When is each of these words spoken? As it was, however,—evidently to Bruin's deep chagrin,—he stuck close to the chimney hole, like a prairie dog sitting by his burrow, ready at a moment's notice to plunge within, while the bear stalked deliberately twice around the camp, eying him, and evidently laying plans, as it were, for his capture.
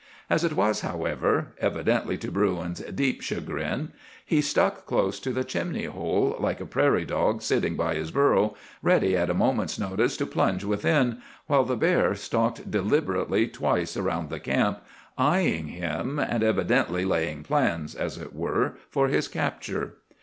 As 0.31 0.43
it 0.43 0.53
was, 0.53 0.81
however,—evidently 0.81 2.17
to 2.17 2.31
Bruin's 2.31 2.79
deep 2.79 3.21
chagrin,—he 3.21 4.41
stuck 4.41 4.87
close 4.87 5.19
to 5.19 5.31
the 5.31 5.43
chimney 5.43 5.83
hole, 5.85 6.35
like 6.39 6.59
a 6.59 6.65
prairie 6.65 7.05
dog 7.05 7.43
sitting 7.43 7.75
by 7.75 7.93
his 7.93 8.09
burrow, 8.09 8.55
ready 8.81 9.15
at 9.15 9.29
a 9.29 9.35
moment's 9.35 9.77
notice 9.77 10.17
to 10.17 10.25
plunge 10.25 10.63
within, 10.63 11.21
while 11.45 11.65
the 11.65 11.77
bear 11.77 12.15
stalked 12.15 12.71
deliberately 12.71 13.47
twice 13.47 13.95
around 13.95 14.31
the 14.31 14.39
camp, 14.39 14.81
eying 15.19 15.67
him, 15.67 16.17
and 16.17 16.41
evidently 16.41 17.05
laying 17.05 17.43
plans, 17.43 17.93
as 17.93 18.17
it 18.17 18.33
were, 18.33 18.77
for 18.89 19.07
his 19.07 19.27
capture. 19.27 19.97